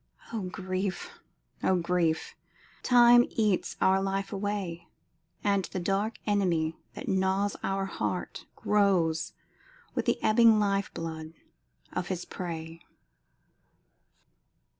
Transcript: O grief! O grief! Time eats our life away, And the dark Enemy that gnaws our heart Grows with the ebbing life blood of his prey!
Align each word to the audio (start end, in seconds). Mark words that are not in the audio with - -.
O 0.33 0.41
grief! 0.41 1.19
O 1.61 1.75
grief! 1.75 2.35
Time 2.81 3.23
eats 3.29 3.77
our 3.79 4.01
life 4.01 4.33
away, 4.33 4.87
And 5.43 5.65
the 5.65 5.79
dark 5.79 6.15
Enemy 6.25 6.75
that 6.95 7.07
gnaws 7.07 7.55
our 7.61 7.85
heart 7.85 8.47
Grows 8.55 9.33
with 9.93 10.05
the 10.05 10.19
ebbing 10.23 10.57
life 10.57 10.91
blood 10.95 11.35
of 11.93 12.07
his 12.07 12.25
prey! 12.25 12.81